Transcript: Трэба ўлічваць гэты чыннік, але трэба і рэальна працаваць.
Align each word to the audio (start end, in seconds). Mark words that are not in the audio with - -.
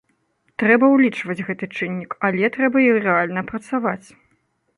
Трэба 0.61 0.85
ўлічваць 0.93 1.45
гэты 1.49 1.69
чыннік, 1.77 2.15
але 2.31 2.51
трэба 2.57 2.77
і 2.85 2.89
рэальна 3.05 3.41
працаваць. 3.53 4.07